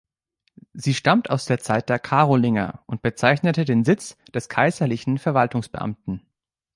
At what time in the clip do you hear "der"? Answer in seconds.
1.45-1.59, 1.87-1.99